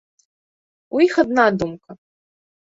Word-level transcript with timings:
У 0.95 1.03
іх 1.07 1.13
адна 1.25 1.45
думка. 1.61 1.89